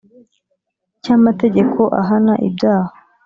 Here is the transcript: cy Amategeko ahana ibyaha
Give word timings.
cy 1.01 1.09
Amategeko 1.17 1.79
ahana 2.01 2.33
ibyaha 2.47 2.93